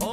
[0.00, 0.05] Oh.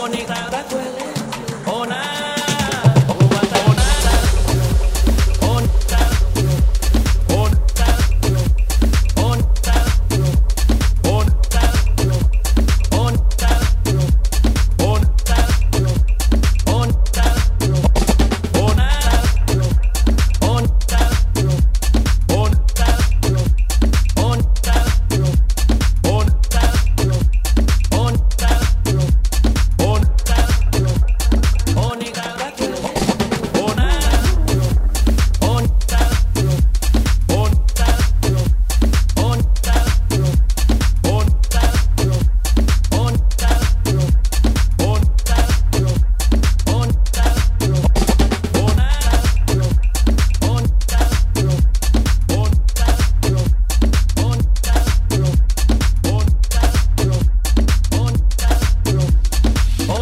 [0.00, 1.04] Onita da kwele,
[1.66, 2.11] ona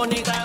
[0.00, 0.40] bonita.